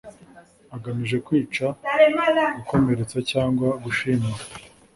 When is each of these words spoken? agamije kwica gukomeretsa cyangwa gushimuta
agamije 0.75 1.17
kwica 1.25 1.65
gukomeretsa 2.55 3.17
cyangwa 3.31 3.67
gushimuta 3.83 4.43